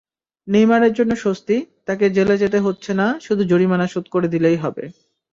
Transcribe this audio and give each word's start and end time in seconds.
নেইমারের 0.47 0.93
জন্য 0.93 1.11
স্বস্তি—তাঁকে 1.15 2.05
জেলে 2.09 2.35
যেতে 2.37 2.59
হচ্ছে 2.59 2.91
না, 2.93 3.07
শুধু 3.19 3.43
জরিমানা 3.43 3.87
শোধ 3.87 4.05
করে 4.09 4.27
দিলেই 4.27 4.57
হবে। 4.57 4.83